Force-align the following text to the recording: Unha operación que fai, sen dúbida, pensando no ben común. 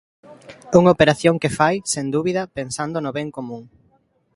Unha 0.79 0.93
operación 0.95 1.35
que 1.41 1.53
fai, 1.57 1.75
sen 1.93 2.05
dúbida, 2.15 2.43
pensando 2.57 2.97
no 3.01 3.11
ben 3.17 3.29
común. 3.37 3.63